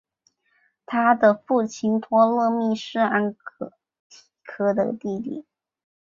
[0.87, 3.39] 他的父亲托勒密是安提
[4.43, 5.45] 柯的弟弟。